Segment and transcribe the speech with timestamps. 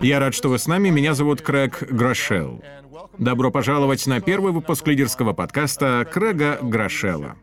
[0.00, 0.88] Я рад, что вы с нами.
[0.90, 2.62] Меня зовут Крэг Грошел.
[3.18, 7.36] Добро пожаловать на первый выпуск лидерского подкаста Крэга Грошела.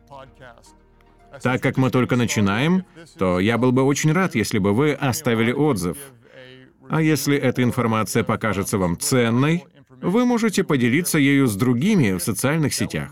[1.41, 2.85] Так как мы только начинаем,
[3.17, 5.97] то я был бы очень рад, если бы вы оставили отзыв.
[6.89, 9.65] А если эта информация покажется вам ценной,
[10.01, 13.09] вы можете поделиться ею с другими в социальных сетях.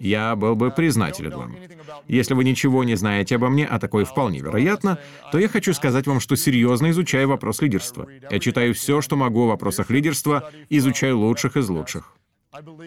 [0.00, 1.56] Я был бы признателен вам.
[2.08, 4.98] Если вы ничего не знаете обо мне, а такое вполне вероятно,
[5.30, 8.08] то я хочу сказать вам, что серьезно изучаю вопрос лидерства.
[8.30, 12.14] Я читаю все, что могу о вопросах лидерства, изучаю лучших из лучших.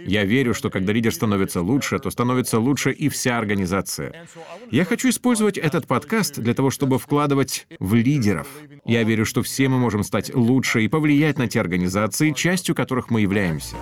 [0.08, 4.28] Я верю, что когда лидер становится лучше, то становится лучше и вся организация.
[4.72, 8.48] Я хочу использовать этот подкаст для того, чтобы вкладывать в лидеров.
[8.86, 13.12] Я верю, что все мы можем стать лучше и повлиять на те организации, частью которых
[13.12, 13.76] мы являемся.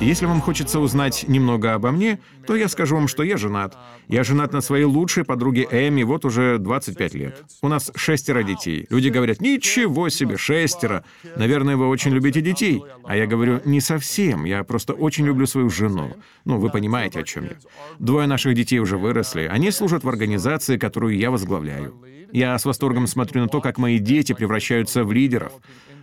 [0.00, 3.76] Если вам хочется узнать немного обо мне, то я скажу вам, что я женат.
[4.08, 7.44] Я женат на своей лучшей подруге Эми вот уже 25 лет.
[7.60, 8.86] У нас шестеро детей.
[8.88, 11.04] Люди говорят, ничего себе, шестеро.
[11.36, 12.82] Наверное, вы очень любите детей.
[13.04, 14.46] А я говорю, не совсем.
[14.46, 16.16] Я просто очень люблю свою жену.
[16.46, 17.56] Ну, вы понимаете, о чем я.
[17.98, 19.42] Двое наших детей уже выросли.
[19.42, 21.94] Они служат в организации, которую я возглавляю.
[22.32, 25.52] Я с восторгом смотрю на то, как мои дети превращаются в лидеров.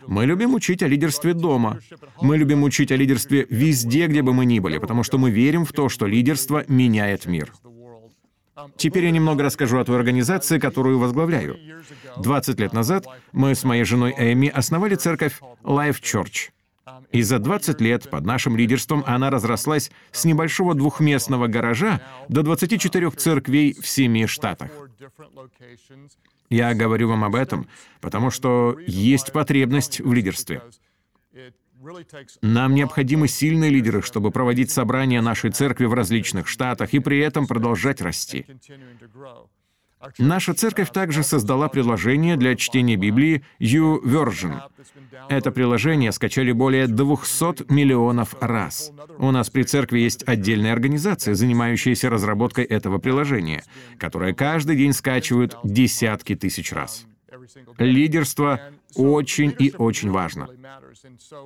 [0.07, 1.79] Мы любим учить о лидерстве дома.
[2.21, 5.65] Мы любим учить о лидерстве везде, где бы мы ни были, потому что мы верим
[5.65, 7.53] в то, что лидерство меняет мир.
[8.75, 11.57] Теперь я немного расскажу о той организации, которую возглавляю.
[12.17, 16.49] 20 лет назад мы с моей женой Эми основали церковь Life Church.
[17.11, 23.11] И за 20 лет под нашим лидерством она разрослась с небольшого двухместного гаража до 24
[23.11, 24.71] церквей в семи штатах.
[26.49, 27.67] Я говорю вам об этом,
[28.01, 30.61] потому что есть потребность в лидерстве.
[32.41, 37.47] Нам необходимы сильные лидеры, чтобы проводить собрания нашей церкви в различных штатах и при этом
[37.47, 38.45] продолжать расти.
[40.19, 44.61] Наша церковь также создала приложение для чтения Библии YouVersion.
[45.29, 48.91] Это приложение скачали более 200 миллионов раз.
[49.17, 53.63] У нас при церкви есть отдельная организация, занимающаяся разработкой этого приложения,
[53.97, 57.05] которое каждый день скачивают десятки тысяч раз.
[57.77, 58.61] Лидерство
[58.95, 60.47] очень и очень важно.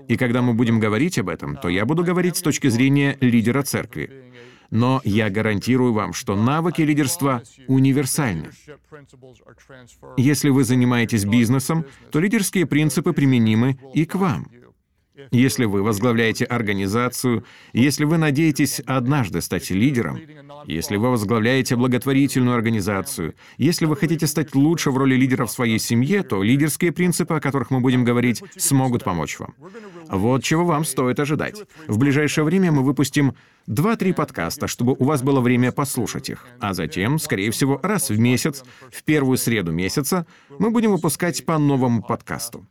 [0.07, 3.63] И когда мы будем говорить об этом, то я буду говорить с точки зрения лидера
[3.63, 4.31] церкви.
[4.71, 8.49] Но я гарантирую вам, что навыки лидерства универсальны.
[10.17, 14.47] Если вы занимаетесь бизнесом, то лидерские принципы применимы и к вам.
[15.31, 20.19] Если вы возглавляете организацию, если вы надеетесь однажды стать лидером,
[20.65, 25.79] если вы возглавляете благотворительную организацию, если вы хотите стать лучше в роли лидера в своей
[25.79, 29.53] семье, то лидерские принципы, о которых мы будем говорить, смогут помочь вам.
[30.09, 31.63] Вот чего вам стоит ожидать.
[31.87, 33.35] В ближайшее время мы выпустим
[33.67, 36.47] два-три подкаста, чтобы у вас было время послушать их.
[36.59, 40.25] А затем, скорее всего, раз в месяц, в первую среду месяца,
[40.59, 42.67] мы будем выпускать по новому подкасту.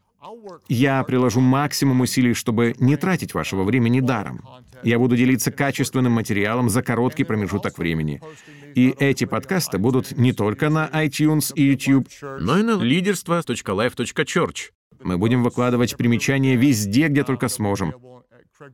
[0.68, 4.40] Я приложу максимум усилий, чтобы не тратить вашего времени даром.
[4.82, 8.20] Я буду делиться качественным материалом за короткий промежуток времени.
[8.74, 14.70] И эти подкасты будут не только на iTunes и YouTube, но и на leaderство.life.church.
[15.02, 17.94] Мы будем выкладывать примечания везде, где только сможем.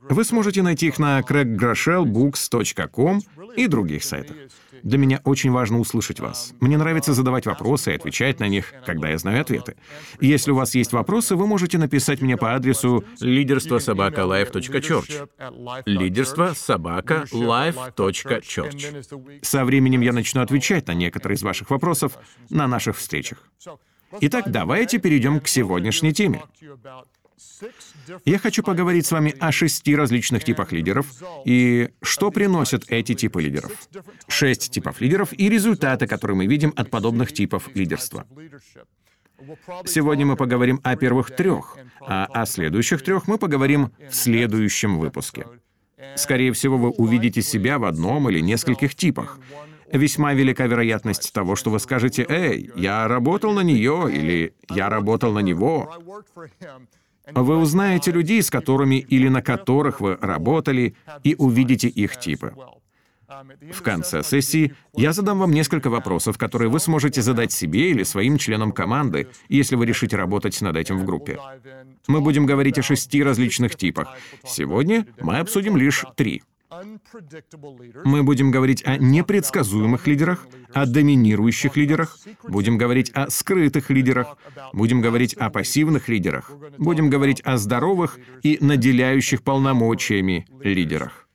[0.08, 3.20] Вы сможете найти их на craiggroshelbooks.com
[3.56, 4.36] и других сайтах.
[4.82, 6.52] Для меня очень важно услышать вас.
[6.60, 9.76] Мне нравится задавать вопросы и отвечать на них, когда я знаю ответы.
[10.20, 15.82] Если у вас есть вопросы, вы можете написать мне по адресу лидерство собака life.church.
[15.86, 19.40] Лидерство собака life.church.
[19.42, 22.18] Со временем я начну отвечать на некоторые из ваших вопросов
[22.50, 23.38] на наших встречах.
[24.20, 26.42] Итак, давайте перейдем к сегодняшней теме.
[28.24, 31.06] Я хочу поговорить с вами о шести различных типах лидеров
[31.44, 33.72] и что приносят эти типы лидеров.
[34.28, 38.26] Шесть типов лидеров и результаты, которые мы видим от подобных типов лидерства.
[39.84, 45.46] Сегодня мы поговорим о первых трех, а о следующих трех мы поговорим в следующем выпуске.
[46.16, 49.38] Скорее всего, вы увидите себя в одном или нескольких типах.
[49.92, 55.32] Весьма велика вероятность того, что вы скажете «Эй, я работал на нее» или «Я работал
[55.32, 55.94] на него».
[57.26, 60.94] Вы узнаете людей, с которыми или на которых вы работали,
[61.24, 62.54] и увидите их типы.
[63.72, 68.38] В конце сессии я задам вам несколько вопросов, которые вы сможете задать себе или своим
[68.38, 71.40] членам команды, если вы решите работать над этим в группе.
[72.06, 74.16] Мы будем говорить о шести различных типах.
[74.44, 76.42] Сегодня мы обсудим лишь три.
[78.04, 84.36] Мы будем говорить о непредсказуемых лидерах, о доминирующих лидерах, будем говорить о скрытых лидерах,
[84.72, 91.28] будем говорить о пассивных лидерах, будем говорить о здоровых и наделяющих полномочиями лидерах.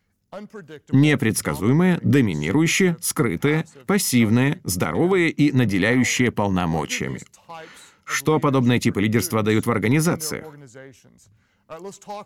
[0.92, 7.22] Непредсказуемые, доминирующие, скрытые, пассивные, здоровые и наделяющие полномочиями.
[8.06, 10.46] Что подобные типы лидерства дают в организациях?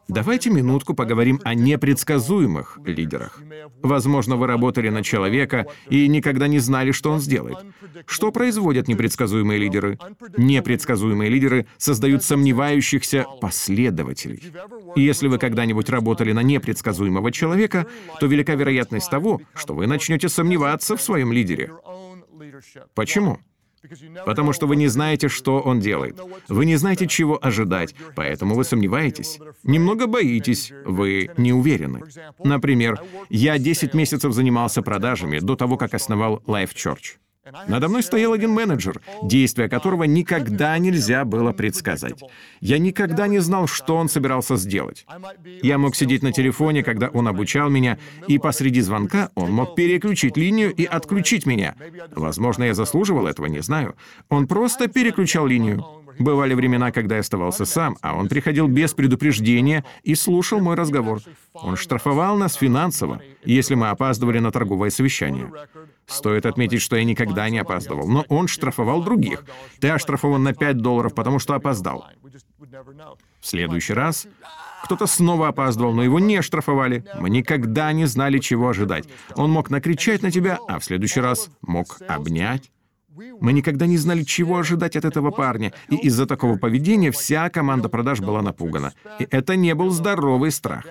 [0.08, 3.42] Давайте минутку поговорим о непредсказуемых лидерах.
[3.82, 7.58] Возможно, вы работали на человека и никогда не знали, что он сделает.
[8.06, 10.00] Что производят непредсказуемые лидеры?
[10.38, 14.44] Непредсказуемые лидеры создают сомневающихся последователей.
[14.96, 17.86] Если вы когда-нибудь работали на непредсказуемого человека,
[18.20, 21.72] то велика вероятность того, что вы начнете сомневаться в своем лидере.
[22.94, 23.40] Почему?
[24.26, 26.20] Потому что вы не знаете, что он делает.
[26.48, 29.40] Вы не знаете, чего ожидать, поэтому вы сомневаетесь.
[29.64, 32.04] Немного боитесь, вы не уверены.
[32.44, 37.18] Например, я 10 месяцев занимался продажами до того, как основал Life Church.
[37.68, 42.24] Надо мной стоял один менеджер, действия которого никогда нельзя было предсказать.
[42.60, 45.06] Я никогда не знал, что он собирался сделать.
[45.62, 50.38] Я мог сидеть на телефоне, когда он обучал меня, и посреди звонка он мог переключить
[50.38, 51.76] линию и отключить меня.
[52.16, 53.96] Возможно, я заслуживал этого, не знаю.
[54.30, 55.86] Он просто переключал линию.
[56.18, 61.20] Бывали времена, когда я оставался сам, а он приходил без предупреждения и слушал мой разговор.
[61.54, 65.52] Он штрафовал нас финансово, если мы опаздывали на торговое совещание.
[66.08, 69.44] Стоит отметить, что я никогда не опаздывал, но он штрафовал других.
[69.80, 72.06] Ты оштрафован на 5 долларов, потому что опоздал.
[73.40, 74.28] В следующий раз
[74.84, 77.06] кто-то снова опаздывал, но его не штрафовали.
[77.20, 79.08] Мы никогда не знали, чего ожидать.
[79.36, 82.72] Он мог накричать на тебя, а в следующий раз мог обнять.
[83.40, 87.90] Мы никогда не знали, чего ожидать от этого парня, и из-за такого поведения вся команда
[87.90, 88.94] продаж была напугана.
[89.20, 90.86] И это не был здоровый страх.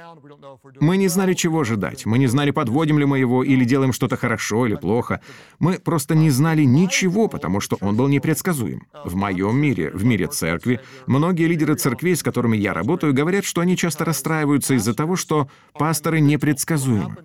[0.81, 2.07] Мы не знали, чего ожидать.
[2.07, 5.21] Мы не знали, подводим ли мы его или делаем что-то хорошо или плохо.
[5.59, 8.87] Мы просто не знали ничего, потому что он был непредсказуем.
[9.05, 13.61] В моем мире, в мире церкви, многие лидеры церквей, с которыми я работаю, говорят, что
[13.61, 17.17] они часто расстраиваются из-за того, что пасторы непредсказуемы.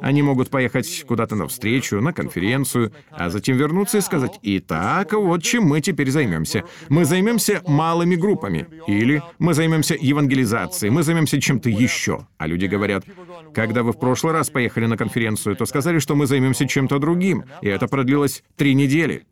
[0.00, 5.42] Они могут поехать куда-то на встречу, на конференцию, а затем вернуться и сказать, «Итак, вот
[5.42, 6.64] чем мы теперь займемся.
[6.88, 8.66] Мы займемся малыми группами».
[8.86, 12.26] Или «Мы займемся евангелизацией, мы займемся чем-то еще».
[12.38, 13.04] А люди говорят,
[13.54, 17.44] «Когда вы в прошлый раз поехали на конференцию, то сказали, что мы займемся чем-то другим,
[17.62, 19.26] и это продлилось три недели».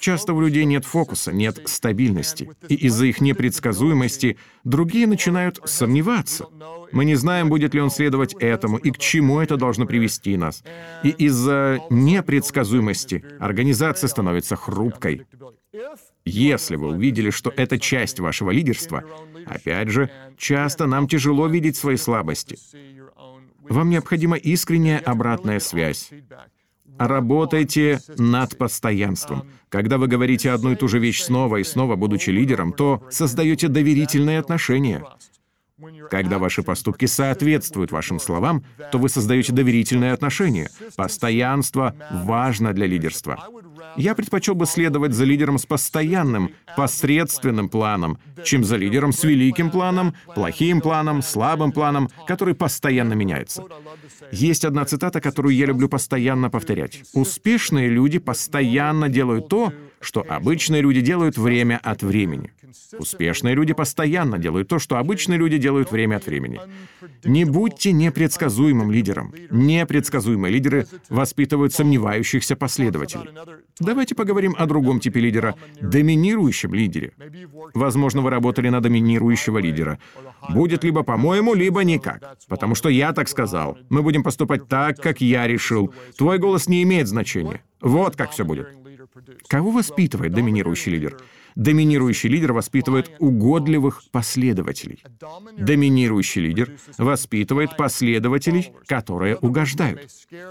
[0.00, 6.46] Часто у людей нет фокуса, нет стабильности, и из-за их непредсказуемости другие начинают сомневаться.
[6.92, 10.62] Мы не знаем, будет ли он следовать этому и к чему это должно привести нас.
[11.02, 15.26] И из-за непредсказуемости организация становится хрупкой.
[16.24, 19.04] Если вы увидели, что это часть вашего лидерства,
[19.46, 22.58] опять же, часто нам тяжело видеть свои слабости.
[23.68, 26.10] Вам необходима искренняя обратная связь.
[26.98, 29.44] Работайте над постоянством.
[29.68, 33.68] Когда вы говорите одну и ту же вещь снова и снова, будучи лидером, то создаете
[33.68, 35.04] доверительные отношения.
[36.10, 40.70] Когда ваши поступки соответствуют вашим словам, то вы создаете доверительные отношения.
[40.96, 43.46] Постоянство важно для лидерства.
[43.94, 49.70] Я предпочел бы следовать за лидером с постоянным, посредственным планом, чем за лидером с великим
[49.70, 53.64] планом, плохим планом, слабым планом, который постоянно меняется.
[54.32, 57.02] Есть одна цитата, которую я люблю постоянно повторять.
[57.12, 59.72] «Успешные люди постоянно делают то,
[60.06, 62.52] что обычные люди делают время от времени.
[62.96, 66.60] Успешные люди постоянно делают то, что обычные люди делают время от времени.
[67.24, 69.34] Не будьте непредсказуемым лидером.
[69.50, 73.30] Непредсказуемые лидеры воспитывают сомневающихся последователей.
[73.80, 77.12] Давайте поговорим о другом типе лидера— доминирующем лидере.
[77.74, 79.98] Возможно, вы работали на доминирующего лидера.
[80.48, 82.36] Будет либо по-моему, либо никак.
[82.48, 83.76] Потому что я так сказал.
[83.90, 85.92] Мы будем поступать так, как я решил.
[86.16, 87.60] Твой голос не имеет значения.
[87.80, 88.68] Вот как все будет.
[89.48, 91.18] Кого воспитывает доминирующий лидер?
[91.56, 95.02] Доминирующий лидер воспитывает угодливых последователей.
[95.56, 100.02] Доминирующий лидер воспитывает последователей, которые угождают.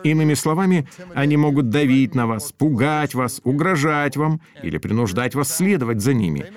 [0.03, 6.01] Иными словами, они могут давить на вас, пугать вас, угрожать вам или принуждать вас следовать
[6.01, 6.47] за ними.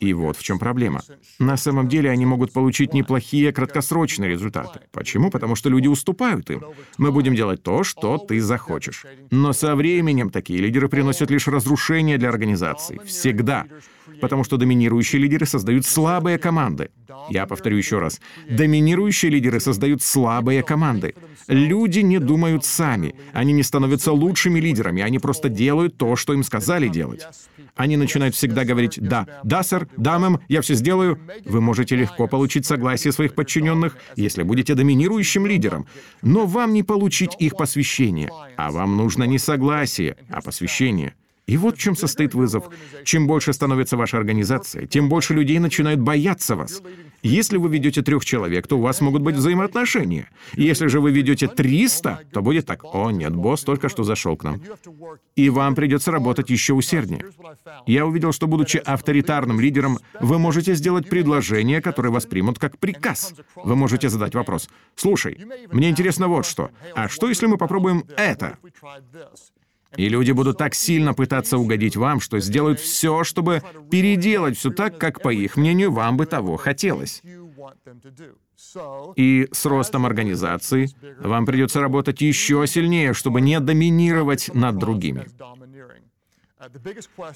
[0.00, 1.02] И вот в чем проблема.
[1.38, 4.80] На самом деле они могут получить неплохие краткосрочные результаты.
[4.90, 5.30] Почему?
[5.30, 6.64] Потому что люди уступают им.
[6.96, 9.04] Мы будем делать то, что ты захочешь.
[9.30, 13.00] Но со временем такие лидеры приносят лишь разрушение для организации.
[13.04, 13.66] Всегда
[14.20, 16.90] потому что доминирующие лидеры создают слабые команды.
[17.30, 18.20] Я повторю еще раз.
[18.48, 21.14] Доминирующие лидеры создают слабые команды.
[21.46, 23.14] Люди не думают сами.
[23.32, 25.02] Они не становятся лучшими лидерами.
[25.02, 27.26] Они просто делают то, что им сказали делать.
[27.76, 31.18] Они начинают всегда говорить «да, да, сэр, да, мэм, я все сделаю».
[31.44, 35.86] Вы можете легко получить согласие своих подчиненных, если будете доминирующим лидером.
[36.22, 38.30] Но вам не получить их посвящение.
[38.56, 41.14] А вам нужно не согласие, а посвящение.
[41.48, 42.68] И вот в чем состоит вызов.
[43.04, 46.82] Чем больше становится ваша организация, тем больше людей начинают бояться вас.
[47.22, 50.28] Если вы ведете трех человек, то у вас могут быть взаимоотношения.
[50.52, 54.44] Если же вы ведете 300, то будет так, о нет, босс только что зашел к
[54.44, 54.60] нам.
[55.36, 57.24] И вам придется работать еще усерднее.
[57.86, 63.32] Я увидел, что, будучи авторитарным лидером, вы можете сделать предложение, которое воспримут как приказ.
[63.56, 64.68] Вы можете задать вопрос.
[64.96, 66.70] Слушай, мне интересно вот что.
[66.94, 68.58] А что, если мы попробуем это?
[69.96, 74.98] И люди будут так сильно пытаться угодить вам, что сделают все, чтобы переделать все так,
[74.98, 77.22] как, по их мнению, вам бы того хотелось.
[79.16, 80.90] И с ростом организации
[81.20, 85.26] вам придется работать еще сильнее, чтобы не доминировать над другими.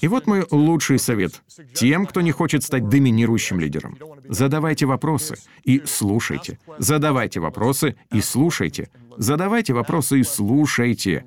[0.01, 1.41] И вот мой лучший совет
[1.73, 3.97] тем, кто не хочет стать доминирующим лидером.
[4.27, 6.59] Задавайте вопросы и слушайте.
[6.77, 8.89] Задавайте вопросы и слушайте.
[9.17, 11.25] Задавайте вопросы и слушайте.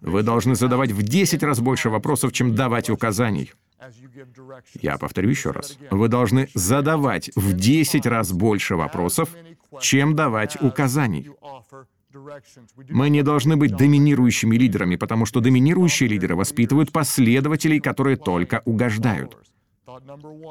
[0.00, 3.52] Вы должны задавать в 10 раз больше вопросов, чем давать указаний.
[4.80, 5.78] Я повторю еще раз.
[5.90, 9.30] Вы должны задавать в 10 раз больше вопросов,
[9.80, 11.30] чем давать указаний.
[12.88, 19.36] Мы не должны быть доминирующими лидерами, потому что доминирующие лидеры воспитывают последователей, которые только угождают.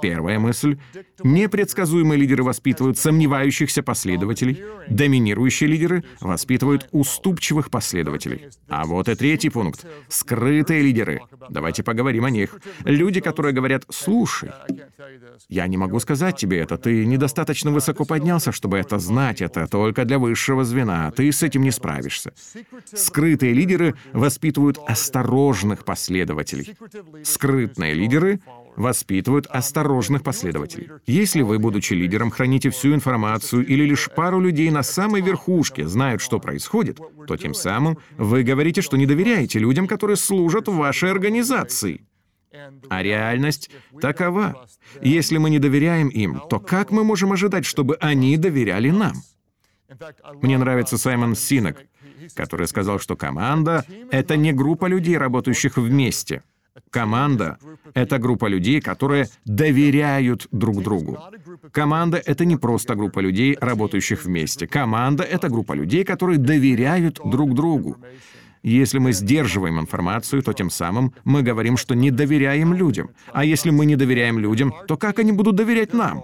[0.01, 0.77] Первая мысль.
[1.23, 4.63] Непредсказуемые лидеры воспитывают сомневающихся последователей.
[4.89, 8.47] Доминирующие лидеры воспитывают уступчивых последователей.
[8.67, 9.85] А вот и третий пункт.
[10.07, 11.21] Скрытые лидеры.
[11.49, 12.59] Давайте поговорим о них.
[12.83, 14.51] Люди, которые говорят «слушай».
[15.47, 16.77] Я не могу сказать тебе это.
[16.77, 19.41] Ты недостаточно высоко поднялся, чтобы это знать.
[19.41, 21.11] Это только для высшего звена.
[21.11, 22.33] Ты с этим не справишься.
[22.93, 26.75] Скрытые лидеры воспитывают осторожных последователей.
[27.23, 28.39] Скрытные лидеры
[28.79, 30.89] воспитывают осторожных последователей.
[31.05, 36.21] Если вы, будучи лидером, храните всю информацию или лишь пару людей на самой верхушке знают,
[36.21, 42.05] что происходит, то тем самым вы говорите, что не доверяете людям, которые служат вашей организации.
[42.89, 43.69] А реальность
[43.99, 44.65] такова.
[45.01, 49.13] Если мы не доверяем им, то как мы можем ожидать, чтобы они доверяли нам?
[50.41, 51.83] Мне нравится Саймон Синок,
[52.33, 56.43] который сказал, что команда— это не группа людей, работающих вместе—
[56.89, 57.57] Команда—
[57.93, 61.17] это группа людей, которые доверяют друг другу.
[61.71, 64.67] Команда— это не просто группа людей, работающих вместе.
[64.67, 67.97] Команда— это группа людей, которые доверяют друг другу.
[68.63, 73.11] Если мы сдерживаем информацию, то тем самым мы говорим, что не доверяем людям.
[73.31, 76.23] А если мы не доверяем людям, то как они будут доверять нам?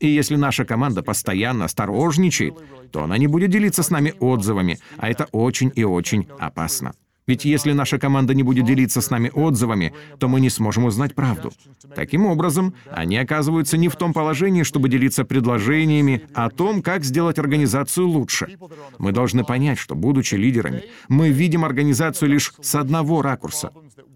[0.00, 2.54] И если наша команда постоянно осторожничает,
[2.90, 6.92] то она не будет делиться с нами отзывами, а это очень и очень опасно.
[7.28, 11.14] Ведь если наша команда не будет делиться с нами отзывами, то мы не сможем узнать
[11.14, 11.52] правду.
[11.94, 17.38] Таким образом, они оказываются не в том положении, чтобы делиться предложениями о том, как сделать
[17.38, 18.56] организацию лучше.
[18.98, 23.70] Мы должны понять, что, будучи лидерами, мы видим организацию лишь с одного ракурса.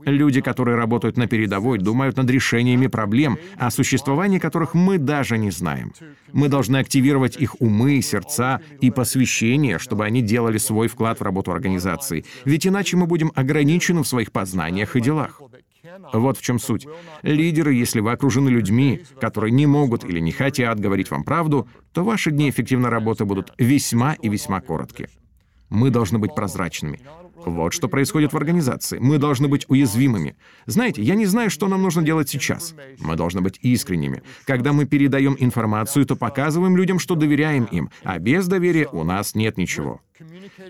[0.05, 5.51] Люди, которые работают на передовой, думают над решениями проблем, о существовании которых мы даже не
[5.51, 5.93] знаем.
[6.33, 11.53] Мы должны активировать их умы, сердца и посвящение, чтобы они делали свой вклад в работу
[11.53, 12.25] организации.
[12.45, 15.41] Ведь иначе мы будем ограничены в своих познаниях и делах.
[16.13, 16.87] Вот в чем суть.
[17.23, 22.05] Лидеры, если вы окружены людьми, которые не могут или не хотят говорить вам правду, то
[22.05, 25.09] ваши дни эффективной работы будут весьма и весьма короткие.
[25.71, 27.01] Мы должны быть прозрачными.
[27.45, 28.99] Вот что происходит в организации.
[28.99, 30.37] Мы должны быть уязвимыми.
[30.67, 32.75] Знаете, я не знаю, что нам нужно делать сейчас.
[32.99, 34.23] Мы должны быть искренними.
[34.45, 39.35] Когда мы передаем информацию, то показываем людям, что доверяем им, а без доверия у нас
[39.35, 40.01] нет ничего.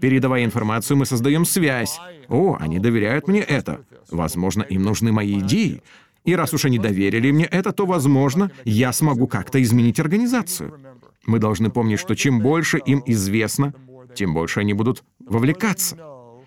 [0.01, 1.99] Передавая информацию, мы создаем связь.
[2.29, 3.85] О, они доверяют мне это.
[4.11, 5.83] Возможно, им нужны мои идеи.
[6.25, 10.79] И раз уж они доверили мне это, то, возможно, я смогу как-то изменить организацию.
[11.27, 13.75] Мы должны помнить, что чем больше им известно,
[14.15, 15.97] тем больше они будут вовлекаться.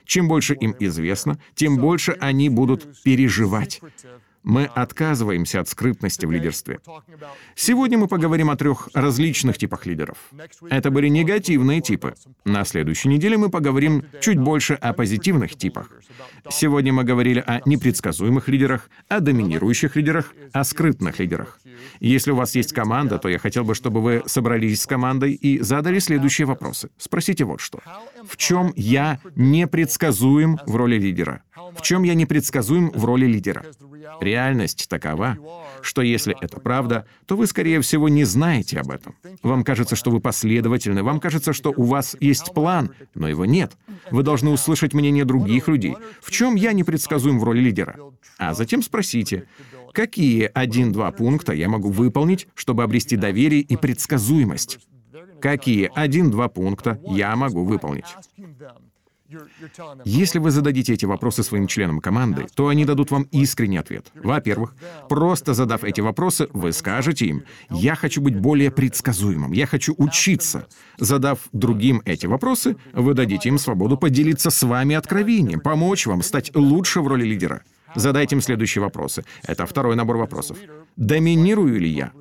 [0.05, 3.81] Чем больше им известно, тем больше они будут переживать.
[4.45, 6.79] Мы отказываемся от скрытности в лидерстве.
[7.55, 10.17] Сегодня мы поговорим о трех различных типах лидеров.
[10.69, 12.13] Это были негативные типы.
[12.45, 15.89] На следующей неделе мы поговорим чуть больше о позитивных типах.
[16.51, 21.59] Сегодня мы говорили о непредсказуемых лидерах, о доминирующих лидерах, о скрытных лидерах.
[21.99, 25.59] Если у вас есть команда, то я хотел бы, чтобы вы собрались с командой и
[25.59, 26.91] задали следующие вопросы.
[26.99, 27.79] Спросите вот что.
[28.27, 31.41] В чем я непредсказуем в роли лидера?
[31.75, 33.65] В чем я непредсказуем в роли лидера?
[34.21, 35.37] Реальность такова,
[35.81, 39.15] что если это правда, то вы, скорее всего, не знаете об этом.
[39.43, 43.73] Вам кажется, что вы последовательны, вам кажется, что у вас есть план, но его нет.
[44.11, 45.95] Вы должны услышать мнение других людей.
[46.21, 47.97] В чем я непредсказуем в роли лидера?
[48.37, 49.47] А затем спросите,
[49.93, 54.79] какие один-два пункта я могу выполнить, чтобы обрести доверие и предсказуемость?
[55.41, 58.05] Какие один-два пункта я могу выполнить?
[60.05, 64.11] Если вы зададите эти вопросы своим членам команды, то они дадут вам искренний ответ.
[64.13, 64.75] Во-первых,
[65.09, 70.67] просто задав эти вопросы, вы скажете им, «Я хочу быть более предсказуемым, я хочу учиться».
[70.97, 76.55] Задав другим эти вопросы, вы дадите им свободу поделиться с вами откровением, помочь вам стать
[76.55, 77.63] лучше в роли лидера.
[77.95, 79.23] Задайте им следующие вопросы.
[79.43, 80.57] Это второй набор вопросов.
[80.97, 82.11] Доминирую ли я?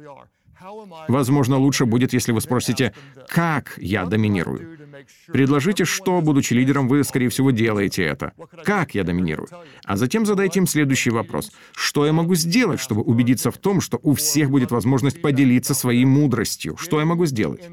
[1.08, 2.94] Возможно, лучше будет, если вы спросите,
[3.28, 4.78] как я доминирую.
[5.26, 8.32] Предложите, что, будучи лидером, вы, скорее всего, делаете это.
[8.64, 9.48] Как я доминирую?
[9.84, 11.50] А затем задайте им следующий вопрос.
[11.72, 16.04] Что я могу сделать, чтобы убедиться в том, что у всех будет возможность поделиться своей
[16.04, 16.76] мудростью?
[16.76, 17.68] Что я могу сделать?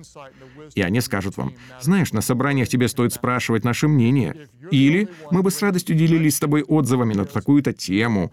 [0.75, 4.48] И они скажут вам, знаешь, на собраниях тебе стоит спрашивать наше мнение.
[4.72, 8.32] Или мы бы с радостью делились с тобой отзывами на такую-то тему.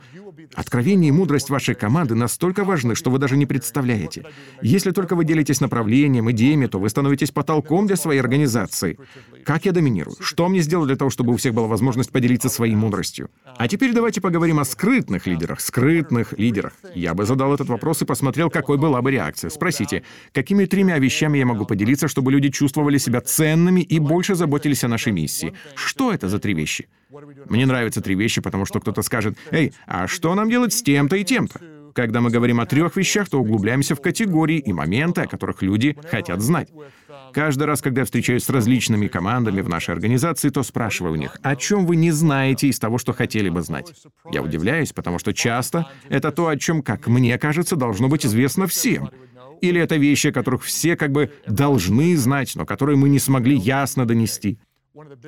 [0.55, 4.25] Откровение и мудрость вашей команды настолько важны, что вы даже не представляете.
[4.63, 8.99] Если только вы делитесь направлением, идеями, то вы становитесь потолком для своей организации.
[9.45, 10.17] Как я доминирую?
[10.21, 13.31] Что мне сделать для того, чтобы у всех была возможность поделиться своей мудростью?
[13.57, 15.61] А теперь давайте поговорим о скрытных лидерах.
[15.61, 16.73] Скрытных лидерах.
[16.95, 19.51] Я бы задал этот вопрос и посмотрел, какой была бы реакция.
[19.51, 20.03] Спросите,
[20.33, 24.89] какими тремя вещами я могу поделиться, чтобы люди чувствовали себя ценными и больше заботились о
[24.89, 25.55] нашей миссии?
[25.75, 26.89] Что это за три вещи?
[27.47, 31.17] Мне нравятся три вещи, потому что кто-то скажет, «Эй, а что нам делать с тем-то
[31.17, 31.61] и тем-то?»
[31.95, 35.97] Когда мы говорим о трех вещах, то углубляемся в категории и моменты, о которых люди
[36.09, 36.69] хотят знать.
[37.33, 41.37] Каждый раз, когда я встречаюсь с различными командами в нашей организации, то спрашиваю у них,
[41.43, 43.95] о чем вы не знаете из того, что хотели бы знать.
[44.31, 48.67] Я удивляюсь, потому что часто это то, о чем, как мне кажется, должно быть известно
[48.67, 49.11] всем.
[49.61, 53.57] Или это вещи, о которых все как бы должны знать, но которые мы не смогли
[53.57, 54.59] ясно донести.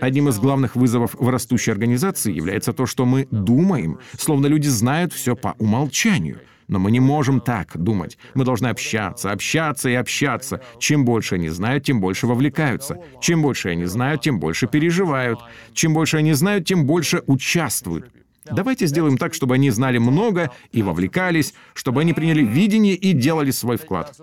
[0.00, 5.12] Одним из главных вызовов в растущей организации является то, что мы думаем, словно люди знают
[5.12, 6.40] все по умолчанию.
[6.68, 8.16] Но мы не можем так думать.
[8.34, 10.60] Мы должны общаться, общаться и общаться.
[10.78, 12.98] Чем больше они знают, тем больше вовлекаются.
[13.20, 15.40] Чем больше они знают, тем больше переживают.
[15.74, 18.12] Чем больше они знают, тем больше участвуют.
[18.44, 23.50] Давайте сделаем так, чтобы они знали много и вовлекались, чтобы они приняли видение и делали
[23.50, 24.16] свой вклад.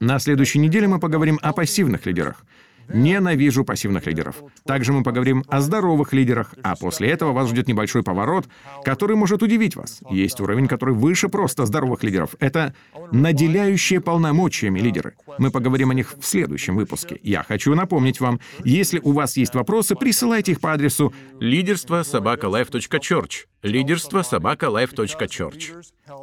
[0.00, 2.44] На следующей неделе мы поговорим о пассивных лидерах.
[2.88, 4.36] Ненавижу пассивных лидеров.
[4.64, 8.46] Также мы поговорим о здоровых лидерах, а после этого вас ждет небольшой поворот,
[8.84, 10.00] который может удивить вас.
[10.10, 12.34] Есть уровень, который выше просто здоровых лидеров.
[12.38, 12.74] Это
[13.12, 15.14] наделяющие полномочиями лидеры.
[15.38, 17.18] Мы поговорим о них в следующем выпуске.
[17.22, 23.46] Я хочу напомнить вам, если у вас есть вопросы, присылайте их по адресу лидерство собакалайф.чорч.
[23.62, 25.72] Лидерство собакалайф.чорч.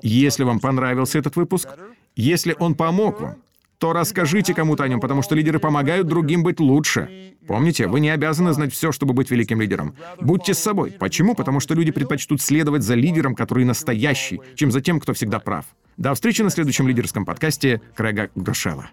[0.02, 1.70] Если вам понравился этот выпуск,
[2.16, 3.36] если он помог вам,
[3.78, 7.34] то расскажите кому-то о нем, потому что лидеры помогают другим быть лучше.
[7.48, 9.96] Помните, вы не обязаны знать все, чтобы быть великим лидером.
[10.20, 10.92] Будьте с собой.
[10.92, 11.36] Почему?
[11.36, 15.66] Потому что люди предпочтут следовать за лидером, который настоящий, чем за тем, кто всегда прав.
[15.98, 18.90] До встречи на следующем лидерском подкасте Крэга Грошела.